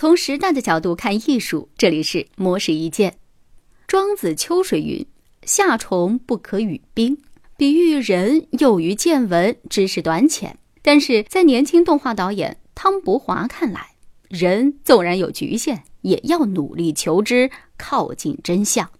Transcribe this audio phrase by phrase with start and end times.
[0.00, 3.18] 从时代的角度看艺术，这里是魔石一见。
[3.86, 5.06] 庄子秋水云
[5.44, 7.18] ：“夏虫不可语冰”，
[7.58, 10.58] 比喻人囿于见闻，知识短浅。
[10.80, 13.90] 但是在年轻动画导演汤伯华看来，
[14.30, 18.90] 人纵然有局限，也要努力求知，靠近真相。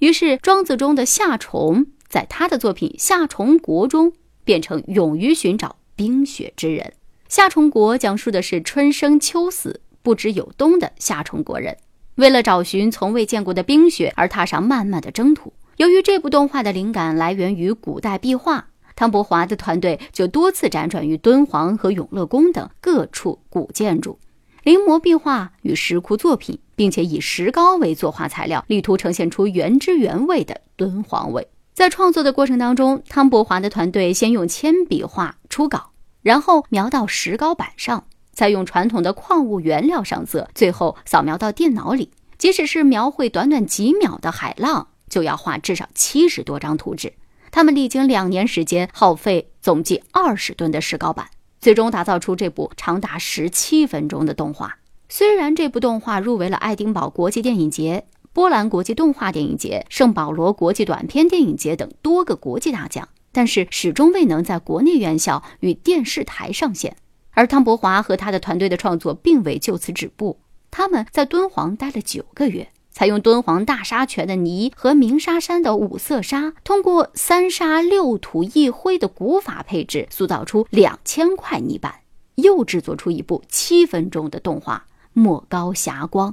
[0.00, 4.12] 于是，庄子中的夏虫，在他的作品《夏虫国》中，
[4.42, 6.94] 变成勇于寻找冰雪之人。
[7.28, 11.76] 夏虫国讲述的是春生秋死、不知有冬的夏虫国人，
[12.14, 15.52] 为了找寻从未见过的冰雪而踏上漫漫的征途。
[15.76, 24.18] 由于这部动画的灵感来源于古代壁画，汤伯华的团队就多次辗转于敦煌和永乐宫等各处古建筑，
[24.62, 31.46] 临摹壁画与石窟作品，并且以石膏为作画材料，力图呈现出原汁原味的敦煌味。
[31.74, 35.90] 在创作的过程当中，汤伯华的团队先用铅笔画初稿。
[36.20, 38.04] 然后描到石膏板上，
[38.38, 42.12] 再用传统的矿物原料上色，最后扫描到电脑里。
[42.38, 47.14] 即使是描绘短短几秒的海浪，就要画至少七十多张图纸。
[47.50, 51.26] 他们历经两年时间，耗费总计二十吨的石膏板，
[51.60, 54.78] 最终打造出这部长达十七分钟的动画。
[55.08, 63.08] 虽然这部动画入围了爱丁堡国际电影节、波兰国际动画电影节、圣保罗国际短片电影节等多个国际大奖。
[63.32, 66.96] 但是始终未能在国内院校与电视台上线，
[67.38, 70.40] 而汤伯华和他的团队的创作并未就此止步。
[70.72, 82.00] 他们在敦煌待了九个月，采用敦煌大沙泉的泥和鸣沙山的五色沙，通过三沙六土一灰的古法配置，塑造出两千块泥板，
[82.34, 86.32] 又制作出一部七分钟的动画《莫高霞光》。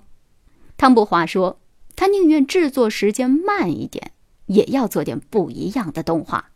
[0.75, 1.59] 汤伯华说
[1.95, 4.11] ：“他宁愿制作时间慢一点，
[4.47, 6.49] 也要做点不一样的动画。”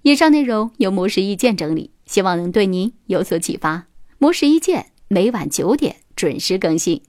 [0.00, 3.86] 以上内容由模式意见整理，希望能对您有所启发。
[4.18, 7.00] 魔石一见每晚九点准时更新。